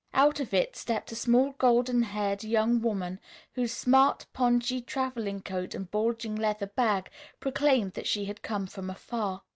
[0.15, 3.19] Out of it stepped a small, golden haired young woman
[3.53, 8.89] whose smart pongee traveling coat and bulging leather bag proclaimed that she had come from
[8.89, 9.43] afar.